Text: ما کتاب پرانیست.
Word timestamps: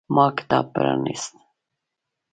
ما 0.15 0.25
کتاب 0.37 0.65
پرانیست. 0.75 1.33